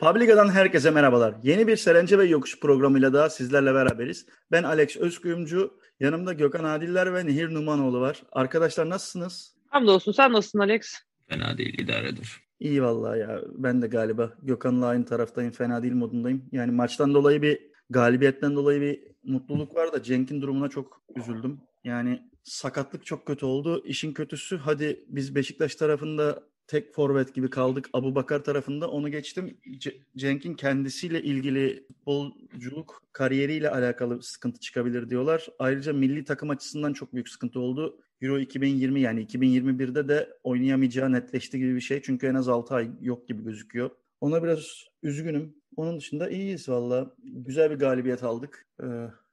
[0.00, 1.34] Publica'dan herkese merhabalar.
[1.42, 4.26] Yeni bir Serence ve Yokuş programıyla daha sizlerle beraberiz.
[4.52, 8.22] Ben Alex Özkuyumcu, yanımda Gökhan Adiller ve Nehir Numanoğlu var.
[8.32, 9.56] Arkadaşlar nasılsınız?
[9.68, 10.12] Hamdolsun.
[10.12, 10.94] Sen nasılsın Alex?
[11.28, 12.40] Fena değil, idaredir.
[12.60, 13.40] İyi vallahi ya.
[13.54, 15.52] Ben de galiba Gökhan'la aynı taraftayım.
[15.52, 16.44] Fena değil modundayım.
[16.52, 17.58] Yani maçtan dolayı bir
[17.90, 21.60] galibiyetten dolayı bir mutluluk var da Cenk'in durumuna çok üzüldüm.
[21.84, 23.82] Yani sakatlık çok kötü oldu.
[23.86, 27.90] İşin kötüsü hadi biz Beşiktaş tarafında tek forvet gibi kaldık.
[27.92, 29.56] Abu Bakar tarafında onu geçtim.
[29.78, 35.48] C- Cenk'in kendisiyle ilgili futbolculuk kariyeriyle alakalı sıkıntı çıkabilir diyorlar.
[35.58, 38.00] Ayrıca milli takım açısından çok büyük sıkıntı oldu.
[38.22, 42.02] Euro 2020 yani 2021'de de oynayamayacağı netleşti gibi bir şey.
[42.02, 43.90] Çünkü en az 6 ay yok gibi gözüküyor.
[44.20, 45.54] Ona biraz üzgünüm.
[45.76, 47.14] Onun dışında iyiyiz valla.
[47.24, 48.66] Güzel bir galibiyet aldık.
[48.82, 48.86] Ee,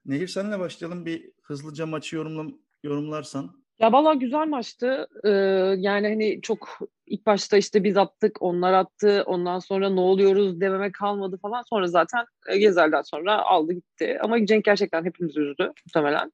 [0.05, 1.05] Nehir senle başlayalım.
[1.05, 3.66] Bir hızlıca maçı yorumla, yorumlarsan.
[3.79, 5.07] Ya valla güzel maçtı.
[5.23, 5.29] Ee,
[5.77, 9.23] yani hani çok ilk başta işte biz attık, onlar attı.
[9.25, 11.63] Ondan sonra ne oluyoruz dememe kalmadı falan.
[11.69, 14.17] Sonra zaten e, Gezel'den sonra aldı gitti.
[14.21, 16.31] Ama Cenk gerçekten hepimiz üzdü muhtemelen.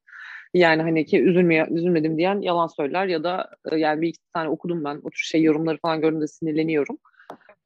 [0.54, 4.50] Yani hani ki üzülmeye, üzülmedim diyen yalan söyler ya da e, yani bir iki tane
[4.50, 5.02] okudum ben.
[5.04, 6.98] O tür şey yorumları falan gördüğümde sinirleniyorum.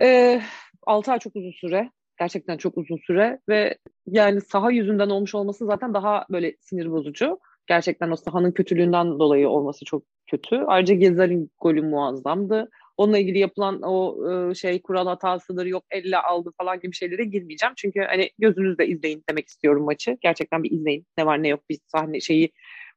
[0.01, 0.41] Ee,
[0.87, 1.91] 6 ay çok uzun süre.
[2.19, 7.39] Gerçekten çok uzun süre ve yani saha yüzünden olmuş olması zaten daha böyle sinir bozucu.
[7.67, 10.55] Gerçekten o sahanın kötülüğünden dolayı olması çok kötü.
[10.55, 12.69] Ayrıca Gezal'in golü muazzamdı.
[12.97, 17.73] Onunla ilgili yapılan o e, şey kural hatasıdır yok elle aldı falan gibi şeylere girmeyeceğim.
[17.77, 20.17] Çünkü hani gözünüzle izleyin demek istiyorum maçı.
[20.21, 21.05] Gerçekten bir izleyin.
[21.17, 22.51] Ne var ne yok bir sahne şeyi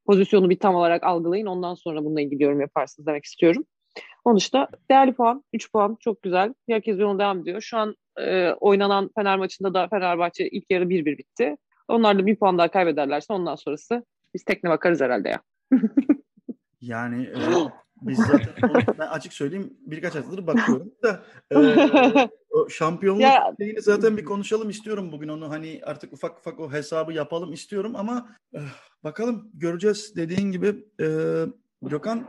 [0.06, 1.46] pozisyonu bir tam olarak algılayın.
[1.46, 3.64] Ondan sonra bununla ilgili yorum yaparsınız demek istiyorum.
[4.24, 5.44] Onun dışında değerli puan.
[5.52, 6.54] 3 puan çok güzel.
[6.68, 7.60] Herkes yoluna devam ediyor.
[7.60, 11.56] Şu an e, oynanan Fener maçında da Fenerbahçe ilk yarı 1-1 bitti.
[11.88, 15.40] Onlar da bir puan daha kaybederlerse ondan sonrası biz tekne bakarız herhalde ya.
[16.80, 17.38] yani e,
[18.02, 21.56] biz zaten onu, ben açık söyleyeyim birkaç haftadır bakıyorum da e,
[22.50, 26.72] o şampiyonluk ya, şeyini zaten bir konuşalım istiyorum bugün onu hani artık ufak ufak o
[26.72, 28.58] hesabı yapalım istiyorum ama e,
[29.04, 31.06] bakalım göreceğiz dediğin gibi e,
[31.82, 32.28] Gökhan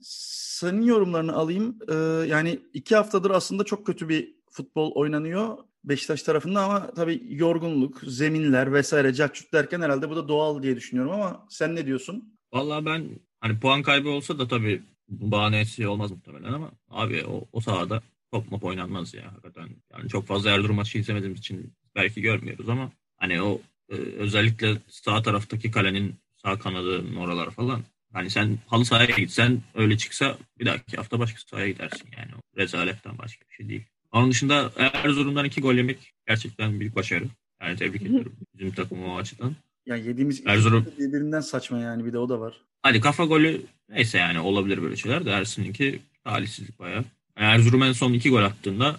[0.00, 1.78] senin yorumlarını alayım.
[1.88, 1.94] E,
[2.28, 5.58] yani iki haftadır aslında çok kötü bir futbol oynanıyor.
[5.88, 11.12] Beşiktaş tarafında ama tabii yorgunluk, zeminler vesaire cakçut derken herhalde bu da doğal diye düşünüyorum
[11.12, 12.38] ama sen ne diyorsun?
[12.52, 13.08] Vallahi ben
[13.40, 18.50] hani puan kaybı olsa da tabii bahanesi olmaz muhtemelen ama abi o, o sahada top
[18.50, 19.68] mop oynanmaz ya hakikaten.
[19.92, 25.22] Yani çok fazla Erzurum maçı izlemediğimiz için belki görmüyoruz ama hani o e, özellikle sağ
[25.22, 27.82] taraftaki kalenin sağ kanadının oralar falan
[28.12, 32.30] hani sen halı sahaya gitsen öyle çıksa bir dahaki hafta başka sahaya gidersin yani.
[32.34, 33.86] O rezaletten başka bir şey değil.
[34.12, 37.24] Onun dışında Erzurum'dan iki gol yemek gerçekten büyük başarı.
[37.62, 39.56] Yani tebrik ediyorum bizim takımı o açıdan.
[39.86, 42.54] Ya yediğimiz Erzurum birbirinden saçma yani bir de o da var.
[42.82, 47.04] Hadi kafa golü neyse yani olabilir böyle şeyler de Ersin'inki talihsizlik bayağı.
[47.38, 48.96] Yani Erzurum en son iki gol attığında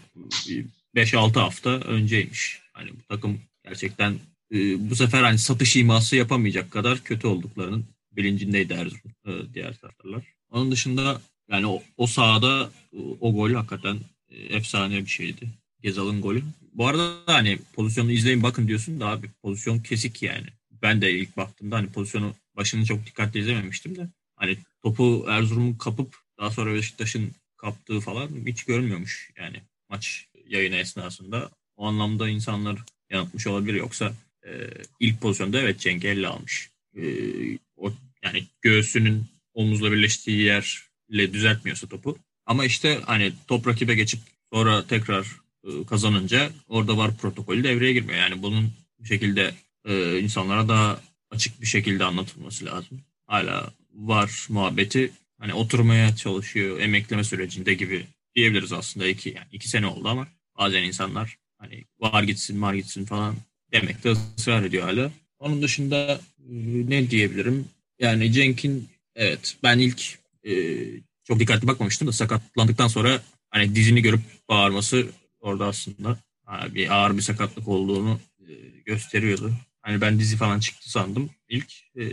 [0.96, 2.62] 5-6 hafta önceymiş.
[2.74, 4.14] Hani bu takım gerçekten
[4.53, 10.24] e, bu sefer hani satış iması yapamayacak kadar kötü olduklarının bilincindeydi Erzurum e, diğer taraftarlar.
[10.52, 11.22] Onun dışında
[11.52, 12.69] yani o, o sahada
[13.19, 14.00] o gol hakikaten e,
[14.32, 15.50] efsane bir şeydi.
[15.82, 16.44] Gezal'ın golü.
[16.74, 20.48] Bu arada hani pozisyonu izleyin bakın diyorsun da abi pozisyon kesik yani.
[20.82, 26.16] Ben de ilk baktığımda hani pozisyonu başını çok dikkatli izlememiştim de hani topu Erzurum'un kapıp
[26.40, 31.50] daha sonra Beşiktaş'ın kaptığı falan hiç görmüyormuş yani maç yayını esnasında.
[31.78, 32.80] O anlamda insanlar
[33.10, 34.14] yanıltmış olabilir yoksa
[34.46, 34.52] e,
[35.00, 36.70] ilk pozisyonda evet Cenk elle almış.
[36.96, 37.04] E,
[37.78, 42.18] o yani göğsünün omuzla birleştiği yerle düzeltmiyorsa topu.
[42.50, 44.20] Ama işte hani top rakibe geçip
[44.54, 45.28] sonra tekrar
[45.64, 48.20] e, kazanınca orada var protokolü devreye girmiyor.
[48.20, 49.54] Yani bunun bir şekilde
[49.86, 51.02] e, insanlara daha
[51.32, 53.02] açık bir şekilde anlatılması lazım.
[53.28, 58.06] Hala var muhabbeti hani oturmaya çalışıyor emekleme sürecinde gibi
[58.36, 60.28] diyebiliriz aslında iki yani iki sene oldu ama
[60.60, 63.36] bazen insanlar hani var gitsin var gitsin falan
[63.72, 65.12] demekte ısrar ediyor hala.
[65.40, 66.54] Onun dışında e,
[66.90, 67.66] ne diyebilirim?
[68.00, 70.54] Yani Cenk'in evet ben ilk e,
[71.30, 75.08] çok dikkatli bakmamıştım da sakatlandıktan sonra hani dizini görüp bağırması
[75.40, 76.18] orada aslında
[76.76, 78.54] bir ağır bir sakatlık olduğunu e,
[78.86, 79.52] gösteriyordu.
[79.81, 81.74] Hani ben dizi falan çıktı sandım ilk.
[81.96, 82.04] E,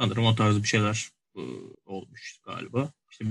[0.00, 1.40] sanırım o tarz bir şeyler e,
[1.86, 2.92] olmuş galiba.
[3.10, 3.24] İşte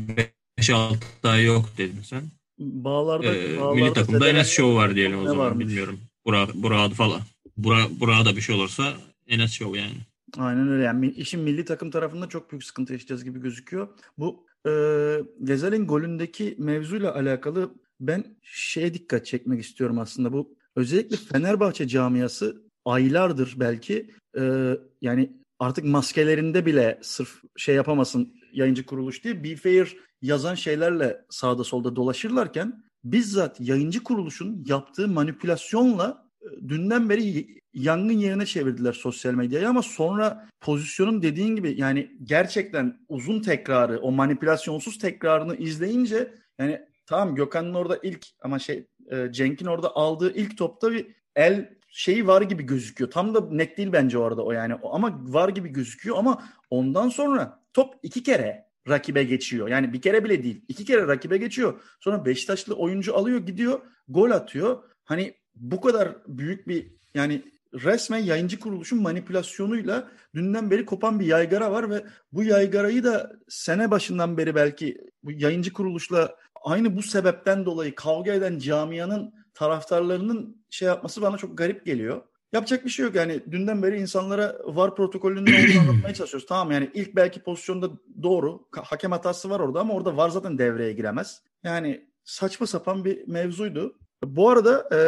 [0.60, 2.24] 5-6 ay yok dedin sen.
[2.60, 5.68] Bağlarda, ee, bağlarda milli takımda Enes Show var diyelim o zaman varmış?
[5.68, 6.00] bilmiyorum.
[6.26, 7.22] Burak, Burak'ı falan.
[7.58, 8.94] Burak, Burak'a da bir şey olursa
[9.28, 9.98] Enes Show yani.
[10.38, 10.84] Aynen öyle.
[10.84, 13.88] Yani işin milli takım tarafında çok büyük sıkıntı yaşayacağız gibi gözüküyor.
[14.18, 20.34] Bu e, golündeki mevzuyla alakalı ben şeye dikkat çekmek istiyorum aslında.
[20.34, 28.86] Bu özellikle Fenerbahçe camiası aylardır belki e, yani artık maskelerinde bile sırf şey yapamasın yayıncı
[28.86, 29.44] kuruluş değil.
[29.44, 37.63] Be Fair yazan şeylerle sağda solda dolaşırlarken bizzat yayıncı kuruluşun yaptığı manipülasyonla e, dünden beri
[37.74, 44.12] yangın yerine çevirdiler sosyal medyayı ama sonra pozisyonun dediğin gibi yani gerçekten uzun tekrarı o
[44.12, 50.58] manipülasyonsuz tekrarını izleyince yani tamam Gökhan'ın orada ilk ama şey e, Cenk'in orada aldığı ilk
[50.58, 53.12] topta bir el şeyi var gibi gözüküyor.
[53.12, 57.64] Tam da net değil bence orada o yani ama var gibi gözüküyor ama ondan sonra
[57.74, 59.68] top iki kere rakibe geçiyor.
[59.68, 60.66] Yani bir kere bile değil.
[60.68, 61.82] iki kere rakibe geçiyor.
[62.00, 64.84] Sonra Beşiktaşlı oyuncu alıyor gidiyor gol atıyor.
[65.04, 67.42] Hani bu kadar büyük bir yani
[67.74, 73.92] resmen yayıncı kuruluşun manipülasyonuyla dünden beri kopan bir yaygara var ve bu yaygarayı da sene
[73.92, 80.88] başından beri belki bu yayıncı kuruluşla aynı bu sebepten dolayı kavga eden camianın taraftarlarının şey
[80.88, 82.22] yapması bana çok garip geliyor.
[82.54, 86.48] Yapacak bir şey yok yani dünden beri insanlara VAR protokolünün olduğunu anlatmaya çalışıyoruz.
[86.48, 87.90] Tamam yani ilk belki pozisyonda
[88.24, 91.42] doğru hakem hatası var orada ama orada VAR zaten devreye giremez.
[91.64, 93.96] Yani saçma sapan bir mevzuydu.
[94.24, 95.00] Bu arada e,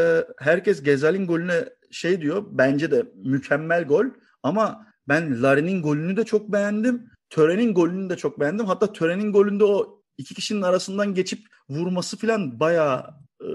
[0.43, 1.65] herkes Gezal'in golüne
[1.95, 2.43] şey diyor.
[2.51, 4.05] Bence de mükemmel gol.
[4.43, 7.09] Ama ben Larin'in golünü de çok beğendim.
[7.29, 8.65] Tören'in golünü de çok beğendim.
[8.65, 11.39] Hatta Tören'in golünde o iki kişinin arasından geçip
[11.69, 13.47] vurması falan bayağı e,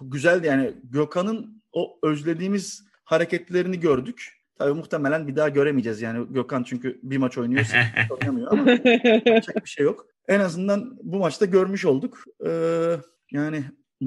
[0.00, 0.46] güzeldi.
[0.46, 4.32] Yani Gökhan'ın o özlediğimiz hareketlerini gördük.
[4.58, 6.02] Tabii muhtemelen bir daha göremeyeceğiz.
[6.02, 7.66] Yani Gökhan çünkü bir maç oynuyor,
[8.10, 10.06] oynamıyor ama yapacak bir şey yok.
[10.28, 12.24] En azından bu maçta görmüş olduk.
[12.46, 12.96] Ee,
[13.32, 13.64] yani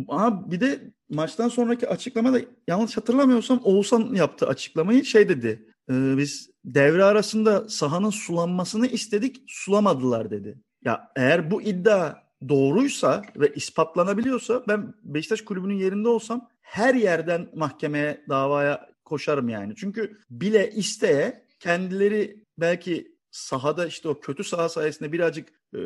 [0.07, 5.65] Aha bir de maçtan sonraki açıklamada yanlış hatırlamıyorsam Oğuzhan yaptı açıklamayı şey dedi.
[5.89, 10.57] E, biz devre arasında sahanın sulanmasını istedik sulamadılar dedi.
[10.85, 12.15] Ya eğer bu iddia
[12.49, 19.73] doğruysa ve ispatlanabiliyorsa ben Beşiktaş kulübünün yerinde olsam her yerden mahkemeye davaya koşarım yani.
[19.75, 25.79] Çünkü bile isteye kendileri belki sahada işte o kötü saha sayesinde birazcık e,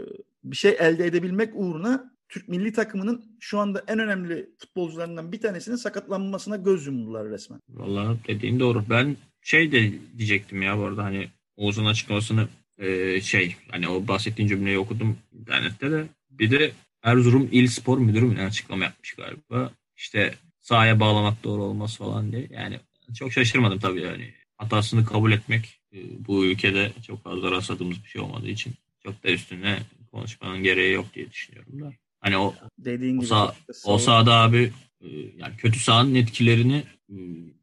[0.44, 5.76] bir şey elde edebilmek uğruna Türk milli takımının şu anda en önemli futbolcularından bir tanesinin
[5.76, 7.60] sakatlanmasına göz yumdular resmen.
[7.70, 8.84] Vallahi dediğin doğru.
[8.90, 12.48] Ben şey de diyecektim ya bu arada hani Oğuz'un açıklamasını
[12.78, 16.06] e, şey hani o bahsettiğin cümleyi okudum internette de.
[16.32, 16.72] Bir de
[17.04, 19.72] Erzurum İl Spor Müdürü mü açıklama yapmış galiba.
[19.98, 22.48] İşte sahaya bağlamak doğru olmaz falan diye.
[22.50, 22.80] Yani
[23.16, 24.34] çok şaşırmadım tabii yani.
[24.58, 25.98] Hatasını kabul etmek e,
[26.28, 29.80] bu ülkede çok fazla rastladığımız bir şey olmadığı için çok da üstüne
[30.12, 31.94] konuşmanın gereği yok diye düşünüyorum da.
[32.24, 33.56] Hani o dediğin gibi o, sağ,
[33.86, 37.16] o sahada abi e, yani kötü sahanın etkilerini e,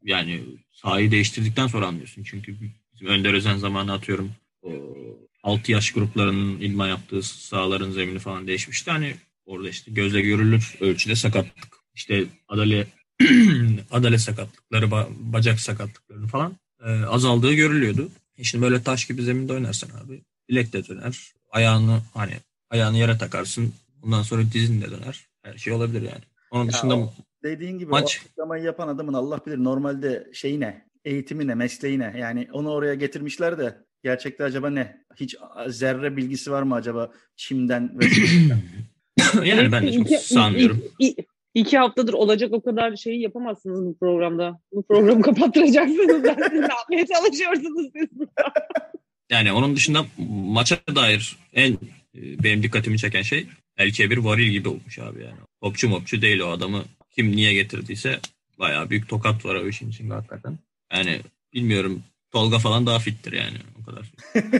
[0.03, 0.41] yani
[0.71, 2.23] sahayı değiştirdikten sonra anlıyorsun.
[2.23, 2.57] Çünkü
[2.93, 4.31] bizim Önder Özen zamanı atıyorum
[4.61, 4.71] o
[5.43, 8.91] 6 yaş gruplarının ilma yaptığı sahaların zemini falan değişmişti.
[8.91, 9.15] Hani
[9.45, 11.77] orada işte gözle görülür ölçüde sakatlık.
[11.95, 12.87] İşte adale
[13.91, 16.55] adale sakatlıkları, bacak sakatlıkları falan
[16.85, 18.09] e, azaldığı görülüyordu.
[18.43, 21.33] Şimdi böyle taş gibi zeminde oynarsan abi bilek de döner.
[21.51, 22.33] Ayağını hani
[22.69, 23.73] ayağını yere takarsın.
[24.05, 25.25] Ondan sonra dizin de döner.
[25.43, 26.23] Her şey olabilir yani.
[26.51, 27.13] Onun ya dışında o,
[27.43, 28.03] dediğin gibi maç...
[28.03, 30.85] o açıklamayı yapan adamın Allah bilir normalde şeyi ne?
[31.05, 31.55] Eğitimi ne?
[31.55, 32.13] Mesleği ne?
[32.17, 35.05] Yani onu oraya getirmişler de gerçekte acaba ne?
[35.15, 35.35] Hiç
[35.67, 38.05] zerre bilgisi var mı acaba çimden ve
[39.45, 40.83] Yani ben de çok sanmıyorum.
[41.53, 44.59] İki haftadır olacak o kadar şeyi yapamazsınız bu programda.
[44.71, 46.23] Bu programı kapattıracaksınız.
[46.23, 48.27] Ben siz ne yapmaya çalışıyorsunuz siz?
[49.29, 50.05] yani onun dışında
[50.45, 51.77] maça dair en
[52.15, 53.47] benim dikkatimi çeken şey
[53.77, 55.39] Elke bir varil gibi olmuş abi yani.
[55.61, 56.83] Topçu mopçu değil o adamı.
[57.15, 58.19] Kim niye getirdiyse
[58.59, 60.57] bayağı büyük tokat var o işin içinde hakikaten.
[60.93, 61.21] Yani
[61.53, 64.11] bilmiyorum Tolga falan daha fittir yani o kadar.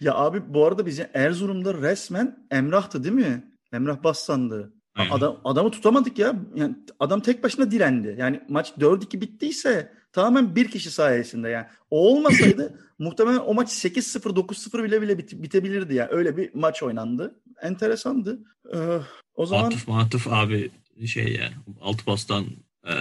[0.00, 3.44] ya abi bu arada bizim Erzurum'da resmen Emrah'tı değil mi?
[3.72, 4.72] Emrah Bassan'dı.
[5.10, 6.34] Adam, adamı tutamadık ya.
[6.54, 8.16] Yani adam tek başına direndi.
[8.18, 11.66] Yani maç 4-2 bittiyse tamamen bir kişi sayesinde yani.
[11.90, 16.08] O olmasaydı muhtemelen o maç 8-0 9-0 bile bile bite, bitebilirdi yani.
[16.10, 17.34] Öyle bir maç oynandı.
[17.62, 18.38] Enteresandı.
[18.74, 18.78] Ee,
[19.34, 20.70] o zaman Atıf Matıf abi
[21.06, 21.50] şey ya
[21.80, 22.44] altı pastan
[22.84, 22.92] e,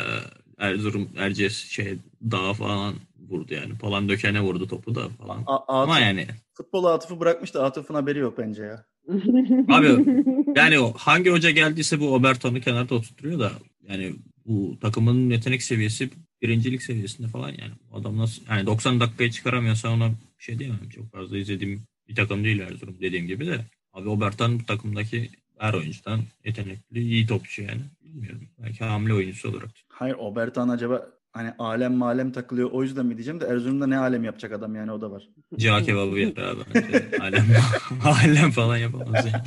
[0.58, 1.98] Erzurum Erciyes şey
[2.32, 2.96] dağa falan
[3.30, 3.76] vurdu yani.
[3.76, 5.44] Falan dökene vurdu topu da falan.
[5.46, 8.86] A- Atıf, Ama yani futbol Atıf'ı bırakmış da Atıf'ın haberi yok bence ya.
[9.70, 10.06] Abi
[10.56, 13.52] yani o hangi hoca geldiyse bu Oberton'u kenarda oturtuyor da
[13.88, 14.16] yani
[14.46, 16.10] bu takımın yetenek seviyesi
[16.42, 17.74] birincilik seviyesinde falan yani.
[17.94, 20.90] Adam nasıl yani 90 dakikaya çıkaramıyorsa ona bir şey diyemem.
[20.90, 23.66] Çok fazla izlediğim bir takım değil Erzurum dediğim gibi de.
[23.94, 27.82] Abi Obertan bu takımdaki her oyuncudan yetenekli, iyi topçu yani.
[28.04, 28.42] Bilmiyorum.
[28.64, 29.70] Belki hamle oyuncusu olarak.
[29.90, 34.24] Hayır Obertan acaba hani alem malem takılıyor o yüzden mi diyeceğim de Erzurum'da ne alem
[34.24, 35.30] yapacak adam yani o da var.
[35.58, 36.62] Cağ kebabı yapar abi.
[37.22, 37.46] alem,
[38.04, 39.44] alem falan yapamaz yani.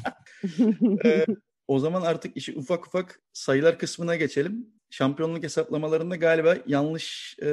[1.04, 1.26] ee,
[1.68, 4.66] o zaman artık işi ufak ufak sayılar kısmına geçelim.
[4.94, 7.50] Şampiyonluk hesaplamalarında galiba yanlış e,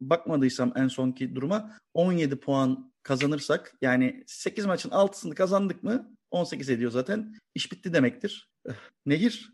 [0.00, 6.90] bakmadıysam en sonki duruma 17 puan kazanırsak yani 8 maçın 6'sını kazandık mı 18 ediyor
[6.90, 7.34] zaten.
[7.54, 8.50] İş bitti demektir.
[9.06, 9.52] Nehir,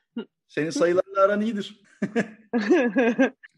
[0.49, 1.83] senin sayılarla aran iyidir.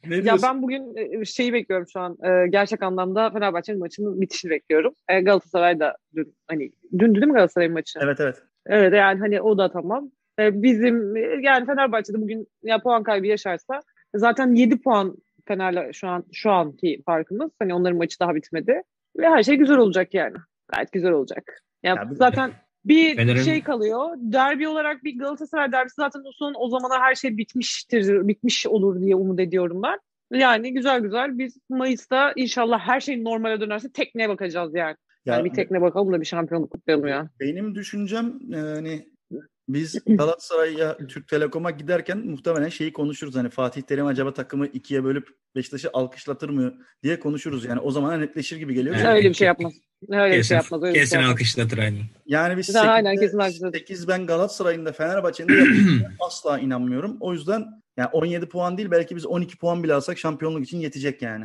[0.06, 2.18] ne ya ben bugün e, şeyi bekliyorum şu an.
[2.24, 4.94] E, gerçek anlamda Fenerbahçe'nin maçının bitişini bekliyorum.
[5.08, 7.98] E, Galatasaray da dün hani dün değil mi Galatasaray'ın maçı?
[8.02, 8.42] Evet evet.
[8.66, 10.10] Evet yani hani o da tamam.
[10.40, 13.82] E, bizim e, yani Fenerbahçe'de bugün ya puan kaybı yaşarsa
[14.14, 15.16] zaten 7 puan
[15.48, 17.50] Fener'le şu an şu anki farkımız.
[17.58, 18.82] Hani onların maçı daha bitmedi.
[19.18, 20.36] Ve her şey güzel olacak yani.
[20.72, 21.62] Gayet güzel olacak.
[21.82, 22.52] Ya, Ya zaten
[22.84, 24.08] bir Fener'in- şey kalıyor.
[24.16, 29.00] Derbi olarak bir Galatasaray derbisi zaten o son o zamana her şey bitmiştir, bitmiş olur
[29.00, 29.98] diye umut ediyorum ben.
[30.38, 34.96] Yani güzel güzel biz Mayıs'ta inşallah her şey normale dönerse tekneye bakacağız yani.
[35.26, 37.30] Ya, yani bir tekne bakalım da bir şampiyonluk kutlayalım ya.
[37.40, 39.06] Benim düşüncem yani
[39.74, 43.36] biz Galatasaray'a Türk Telekom'a giderken muhtemelen şeyi konuşuruz.
[43.36, 47.64] Hani Fatih Terim acaba takımı ikiye bölüp Beşiktaş'ı alkışlatır mı diye konuşuruz.
[47.64, 48.94] Yani o zaman netleşir gibi geliyor.
[48.98, 49.06] Evet.
[49.06, 49.72] Öyle bir şey yapmaz.
[50.08, 50.82] Öyle bir Kesin, şey yapmaz.
[50.82, 51.32] Öyle bir kesin şey yapmaz.
[51.32, 51.98] alkışlatır aynı.
[52.26, 53.70] Yani biz Güzel, aynen, 8'de kesin haklısın.
[53.70, 57.16] 8 ben Galatasaray'ın da Fenerbahçe'nin de asla inanmıyorum.
[57.20, 61.22] O yüzden yani 17 puan değil belki biz 12 puan bile alsak şampiyonluk için yetecek
[61.22, 61.44] yani.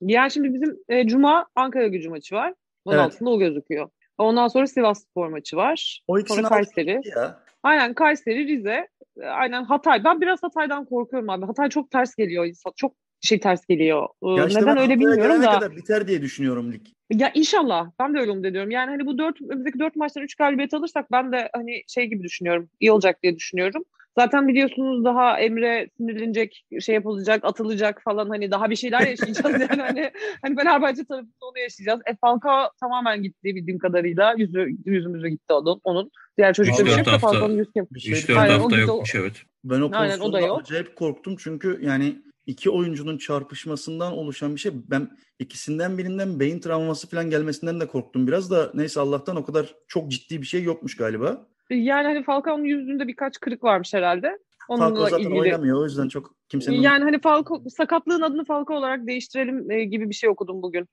[0.00, 2.54] Yani şimdi bizim e, Cuma Ankara gücü maçı var.
[2.84, 3.06] Onun Evet.
[3.06, 3.88] altında o gözüküyor.
[4.18, 6.02] Ondan sonra Sivas Spor maçı var.
[6.08, 7.00] O ikisini Sonra Kayseri.
[7.16, 7.40] ya.
[7.62, 8.88] Aynen Kayseri, Rize.
[9.20, 10.04] e, Aynen Hatay.
[10.04, 11.46] Ben biraz Hatay'dan korkuyorum abi.
[11.46, 12.46] Hatay çok ters geliyor.
[12.76, 14.08] Çok şey ters geliyor.
[14.22, 15.50] Ee, Ya işte Neden öyle bilmiyorum da.
[15.50, 16.80] kadar biter diye düşünüyorum lig.
[17.10, 17.90] Ya inşallah.
[18.00, 18.70] Ben de öyle umut ediyorum.
[18.70, 22.22] Yani hani bu dört, önümüzdeki dört maçtan üç galibiyet alırsak ben de hani şey gibi
[22.22, 22.70] düşünüyorum.
[22.80, 23.84] İyi olacak diye düşünüyorum.
[24.18, 29.82] Zaten biliyorsunuz daha Emre sinirlenecek, şey yapılacak, atılacak falan hani daha bir şeyler yaşayacağız yani
[29.82, 30.10] hani
[30.42, 32.00] hani Fenerbahçe tarafında onu yaşayacağız.
[32.06, 34.34] E Falcao tamamen gitti bildiğim kadarıyla.
[34.36, 35.80] Yüzü, yüzümüzü gitti onun.
[35.84, 36.10] onun.
[36.40, 37.18] Diğer için dört de hafta.
[37.18, 37.86] Falcao'nun yüz kim?
[37.90, 39.42] Bir şey 3-4 Aynen, o hafta yokmuş evet.
[39.64, 40.60] Ben o Aynen, o da yok.
[40.60, 44.72] acayip korktum çünkü yani iki oyuncunun çarpışmasından oluşan bir şey.
[44.90, 49.74] Ben ikisinden birinden beyin travması falan gelmesinden de korktum biraz da neyse Allah'tan o kadar
[49.88, 51.46] çok ciddi bir şey yokmuş galiba.
[51.70, 54.38] Yani hani Falcao'nun yüzünde birkaç kırık varmış herhalde.
[54.68, 55.40] Falcao Onunla zaten ilgili.
[55.40, 60.08] oynamıyor o yüzden çok kimsenin Yani hani Falco, sakatlığın adını Falcao olarak değiştirelim e, gibi
[60.08, 60.88] bir şey okudum bugün.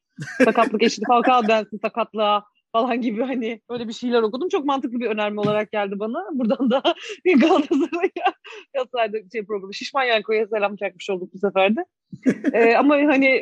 [0.46, 2.44] Sakatlık eşit Falcao densin sakatlığa
[2.77, 4.50] falan gibi hani öyle bir şeyler okudum.
[4.50, 6.25] Çok mantıklı bir önerme olarak geldi bana.
[6.31, 6.81] Buradan da
[7.25, 8.34] Galatasaray'a
[8.74, 11.86] Galatasaray'da şey programı Şişman Yanko'ya selam çakmış olduk bu sefer de.
[12.53, 13.41] E, ama hani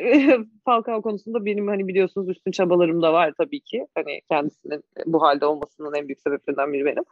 [0.64, 3.86] Falcao konusunda benim hani biliyorsunuz üstün çabalarım da var tabii ki.
[3.94, 7.04] Hani kendisinin bu halde olmasının en büyük sebeplerinden biri benim.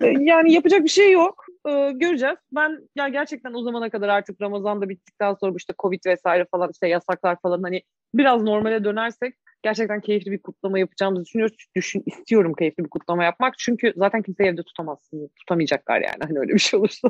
[0.00, 1.44] E, yani yapacak bir şey yok.
[1.68, 2.36] E, göreceğiz.
[2.52, 6.46] Ben ya gerçekten o zamana kadar artık Ramazan da bittikten sonra bu işte Covid vesaire
[6.50, 7.82] falan işte yasaklar falan hani
[8.14, 9.34] biraz normale dönersek
[9.64, 11.56] gerçekten keyifli bir kutlama yapacağımızı düşünüyoruz.
[11.76, 13.58] Düşün, istiyorum keyifli bir kutlama yapmak.
[13.58, 15.30] Çünkü zaten kimseyi evde tutamazsın.
[15.40, 17.08] Tutamayacaklar yani hani öyle bir şey olursa.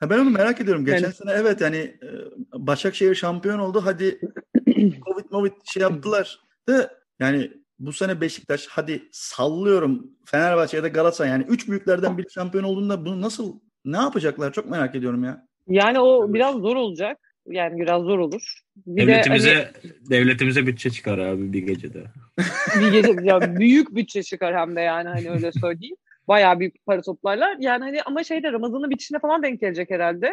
[0.00, 0.84] Ha ben onu merak ediyorum.
[0.84, 2.08] Geçen Yani- sene evet yani e,
[2.54, 3.80] Başakşehir şampiyon oldu.
[3.84, 4.20] Hadi
[4.76, 6.40] Covid Covid şey yaptılar.
[6.68, 12.30] Da yani bu sene Beşiktaş hadi sallıyorum Fenerbahçe ya da Galatasaray yani üç büyüklerden biri
[12.30, 15.46] şampiyon olduğunda bunu nasıl ne yapacaklar çok merak ediyorum ya.
[15.68, 17.18] Yani o biraz zor olacak.
[17.50, 18.60] Yani biraz zor olur.
[18.86, 19.72] Bir Devletimize, de
[20.10, 22.04] devletimize bütçe çıkar abi bir gecede.
[22.36, 25.96] hani bir gece ya büyük bütçe çıkar hem de yani hani öyle söyleyeyim.
[26.28, 27.56] Bayağı büyük para toplarlar.
[27.60, 30.30] Yani hani ama şeyde Ramazan'ın bitişine falan denk gelecek herhalde.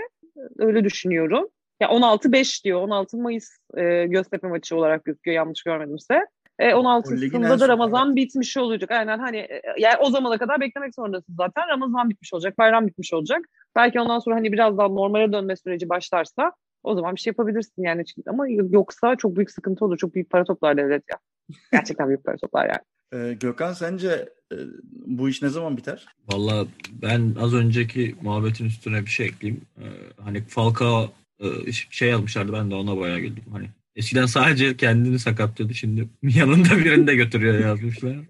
[0.60, 1.48] Öyle düşünüyorum.
[1.79, 2.81] Ya 16-5 diyor.
[2.81, 6.22] 16 Mayıs e, Göztepe maçı olarak gözüküyor yanlış görmedimse.
[6.60, 6.79] E, O
[7.12, 8.91] ligin en 16'sında da Ramazan bitmiş olacak.
[8.91, 11.67] Aynen hani e, yani o zamana kadar beklemek zorundasın zaten.
[11.69, 13.41] Ramazan bitmiş olacak, bayram bitmiş olacak.
[13.75, 16.51] Belki ondan sonra hani biraz daha normale dönme süreci başlarsa
[16.86, 18.04] o zaman bir şey yapabilirsin yani.
[18.27, 19.98] Ama yoksa çok büyük sıkıntı olur.
[19.98, 21.18] Çok büyük para toplar devlet ya.
[21.72, 22.80] Gerçekten büyük para toplar yani.
[23.13, 24.56] Ee, Gökhan sence e,
[25.06, 26.06] bu iş ne zaman biter?
[26.32, 26.68] Valla
[27.01, 29.62] ben az önceki muhabbetin üstüne bir şey ekleyeyim.
[29.77, 29.84] Ee,
[30.24, 33.44] hani Falcao e, şey almışlardı ben de ona bayağı güldüm.
[33.51, 38.15] Hani eskiden sadece kendini sakatlıyordu şimdi yanında birini de götürüyor yazmışlar.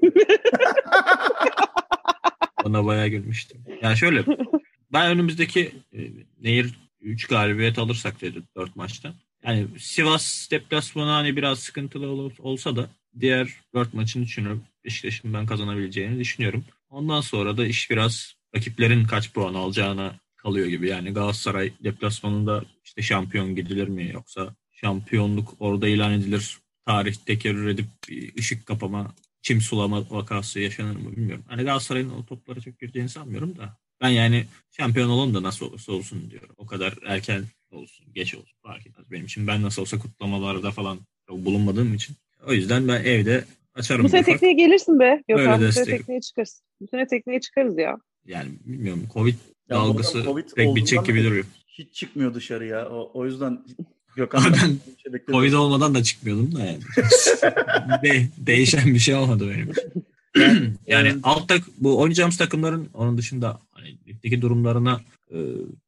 [2.64, 3.62] ona bayağı gülmüştüm.
[3.82, 4.24] Yani şöyle
[4.94, 6.00] ben önümüzdeki e,
[6.42, 9.14] Nehir 3 galibiyet alırsak dedi 4 maçta.
[9.46, 15.46] Yani Sivas deplasmanı hani biraz sıkıntılı ol- olsa da diğer 4 maçın üçünü Beşiktaş'ın ben
[15.46, 16.66] kazanabileceğini düşünüyorum.
[16.90, 20.88] Ondan sonra da iş biraz rakiplerin kaç puan alacağına kalıyor gibi.
[20.90, 26.58] Yani Galatasaray deplasmanında işte şampiyon gidilir mi yoksa şampiyonluk orada ilan edilir.
[26.86, 27.86] Tarih tekerrür edip
[28.38, 31.46] ışık kapama, çim sulama vakası yaşanır mı bilmiyorum.
[31.48, 33.78] Hani Galatasaray'ın o toplara çok gireceğini sanmıyorum da.
[34.02, 36.56] Ben yani şampiyon olun da nasıl olursa olsun diyorum.
[36.58, 39.48] O kadar erken olsun, geç olsun fark etmez benim için.
[39.48, 41.00] Ben nasıl olsa kutlamalarda falan
[41.30, 42.16] çok bulunmadığım için.
[42.48, 44.04] O yüzden ben evde açarım.
[44.04, 45.54] Bu sene tekneye gelirsin be Gökhan.
[45.54, 46.62] Öyle Bu sene tekneye çıkarız.
[46.82, 47.98] Bu sene tekneye çıkarız ya.
[48.26, 49.36] Yani bilmiyorum Covid
[49.70, 51.46] Ya dalgası Covid pek bitecek gibi duruyor.
[51.68, 52.90] Hiç çıkmıyor dışarı ya.
[52.90, 53.66] O, o yüzden
[54.16, 55.26] Gökhan Abi ben şey.
[55.28, 56.80] Covid olmadan da çıkmıyordum da yani.
[58.04, 59.92] De- değişen bir şey olmadı benim için.
[60.88, 61.16] yani Evet.
[61.24, 63.60] alt tak bu oynayacağımız takımların onun dışında
[64.26, 65.02] ligdeki durumlarına
[65.32, 65.38] e,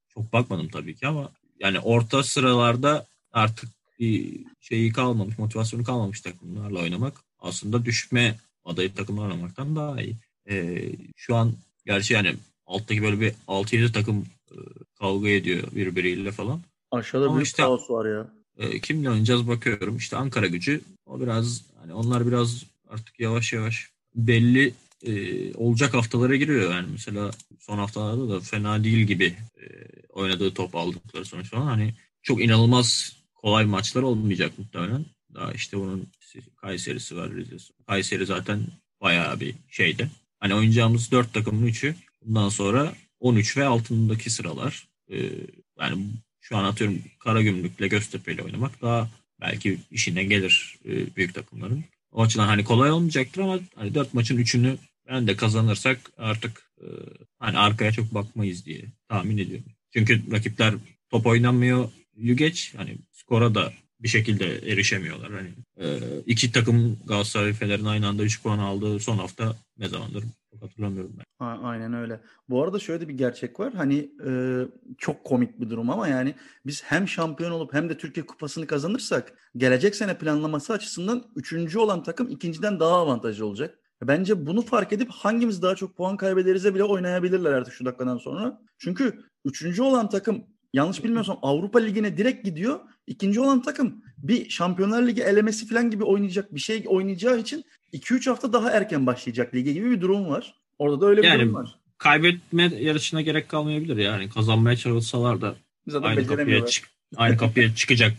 [0.09, 6.79] çok bakmadım tabii ki ama yani orta sıralarda artık bir şeyi kalmamış, motivasyonu kalmamış takımlarla
[6.79, 10.15] oynamak aslında düşme adayı takımlar oynamaktan daha iyi.
[10.49, 11.53] E, şu an
[11.85, 12.35] gerçi yani
[12.67, 14.55] alttaki böyle bir 6-7 takım e,
[14.99, 16.61] kavga ediyor birbiriyle falan.
[16.91, 18.27] Aşağıda Ama büyük işte- kaos var ya.
[18.57, 19.97] E, kimle oynayacağız bakıyorum.
[19.97, 24.73] İşte Ankara gücü o biraz hani onlar biraz artık yavaş yavaş belli
[25.05, 26.71] e, olacak haftalara giriyor.
[26.71, 29.65] Yani mesela son haftalarda da fena değil gibi e,
[30.09, 31.65] oynadığı top aldıkları sonuç falan.
[31.65, 35.05] Hani çok inanılmaz kolay maçlar olmayacak muhtemelen.
[35.33, 36.07] Daha işte bunun
[36.55, 37.31] Kayseri'si var.
[37.87, 38.67] Kayseri zaten
[39.01, 40.09] bayağı bir şeydi.
[40.39, 44.87] Hani oynayacağımız dört takımın üçü bundan sonra 13 ve altındaki sıralar.
[45.09, 45.17] E,
[45.79, 46.05] yani
[46.41, 49.09] şu an atıyorum Karagümrük'le Göztepe'yle oynamak daha
[49.41, 51.83] belki işine gelir e, büyük takımların.
[52.11, 56.87] O açıdan hani kolay olmayacaktır ama hani dört maçın üçünü ben de kazanırsak artık e,
[57.39, 59.65] hani arkaya çok bakmayız diye tahmin ediyorum.
[59.93, 60.73] Çünkü rakipler
[61.09, 61.89] top oynanmıyor
[62.35, 65.31] geç hani skora da bir şekilde erişemiyorlar.
[65.31, 70.23] Hani e, iki takım Galatasaray Fener'in aynı anda 3 puan aldığı son hafta ne zamandır
[70.61, 71.45] hatırlamıyorum ben.
[71.45, 72.21] A- Aynen öyle.
[72.49, 73.73] Bu arada şöyle bir gerçek var.
[73.73, 74.31] Hani e,
[74.97, 76.35] çok komik bir durum ama yani
[76.65, 82.03] biz hem şampiyon olup hem de Türkiye Kupası'nı kazanırsak gelecek sene planlaması açısından üçüncü olan
[82.03, 83.79] takım ikinciden daha avantajlı olacak.
[84.03, 88.61] Bence bunu fark edip hangimiz daha çok puan kaybederiz'e bile oynayabilirler artık şu dakikadan sonra.
[88.77, 90.43] Çünkü üçüncü olan takım
[90.77, 92.79] yanlış bilmiyorsam Avrupa Ligi'ne direkt gidiyor.
[93.07, 98.29] İkinci olan takım bir Şampiyonlar Ligi elemesi falan gibi oynayacak bir şey oynayacağı için 2-3
[98.29, 100.55] hafta daha erken başlayacak lige gibi bir durum var.
[100.77, 101.79] Orada da öyle bir Yani durum var.
[101.97, 104.29] Kaybetme yarışına gerek kalmayabilir yani.
[104.29, 105.55] Kazanmaya çalışsalar da
[105.87, 108.13] Zaten aynı kapıya, çık aynı kapıya çıkacak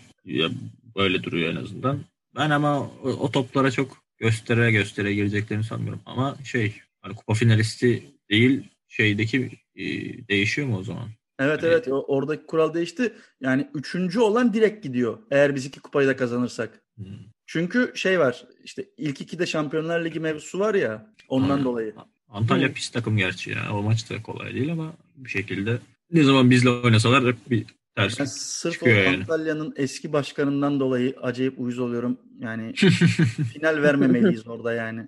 [0.97, 2.01] böyle duruyor en azından.
[2.37, 6.01] Ben ama o, o toplara çok göstere göstere gireceklerini sanmıyorum.
[6.07, 9.85] Ama şey hani kupa finalisti değil şeydeki e,
[10.29, 11.09] değişiyor mu o zaman?
[11.39, 13.13] Evet Yani- evet o- oradaki kural değişti.
[13.41, 15.19] Yani üçüncü olan direkt gidiyor.
[15.31, 16.81] Eğer biz iki kupayı da kazanırsak.
[16.97, 17.07] Hmm.
[17.47, 21.65] Çünkü şey var işte ilk ikide Şampiyonlar Ligi mevzusu var ya ondan Aynen.
[21.65, 21.95] dolayı.
[22.29, 23.73] Antalya pis takım gerçi ya.
[23.73, 25.79] O maç da kolay değil ama bir şekilde
[26.13, 27.65] ne zaman bizle oynasalar hep bir
[27.97, 29.17] Ben terslik sırf o yani.
[29.17, 32.19] Antalya'nın eski başkanından dolayı acayip uyuz oluyorum.
[32.41, 32.75] Yani
[33.53, 35.07] final vermemeliyiz orada yani.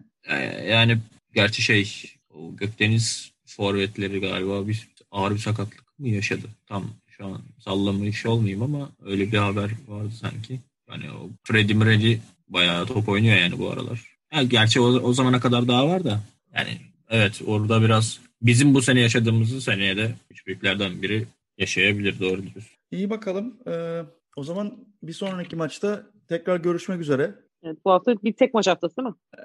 [0.69, 0.99] Yani
[1.35, 2.13] gerçi şey
[2.53, 6.47] Gökdeniz forvetleri galiba bir ağır bir sakatlık mı yaşadı?
[6.67, 10.61] Tam şu an sallamış olmayayım ama öyle bir haber vardı sanki.
[10.91, 14.17] Yani o Freddy Mredi bayağı top oynuyor yani bu aralar.
[14.31, 16.21] Ha, gerçi o, o zamana kadar daha var da
[16.55, 16.77] yani
[17.11, 21.27] evet orada biraz bizim bu sene yaşadığımızı seneye de üç büyüklerden biri
[21.59, 22.73] yaşayabilir doğru diyorsun.
[22.91, 23.57] İyi bakalım.
[23.67, 24.03] Ee,
[24.37, 27.35] o zaman bir sonraki maçta tekrar görüşmek üzere.
[27.63, 29.15] Evet, bu hafta bir tek maç haftası değil mi?
[29.39, 29.43] Ee,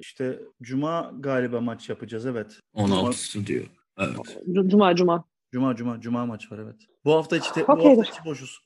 [0.00, 2.60] işte Cuma galiba maç yapacağız evet.
[2.74, 3.64] 16'sı diyor.
[3.98, 4.16] Evet.
[4.70, 5.24] Cuma cuma.
[5.52, 6.76] Cuma Cuma Cuma maç var evet.
[7.04, 8.64] Bu hafta içi te- bu hafta içi boşuz.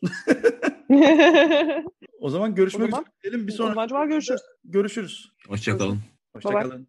[2.20, 3.46] o zaman görüşmek O zaman- üzere diyelim.
[3.46, 4.40] Bir sonraki cuma görüşürüz.
[4.64, 5.32] görüşürüz.
[5.48, 5.98] Hoşçakalın.
[6.32, 6.88] Hoşçakalın.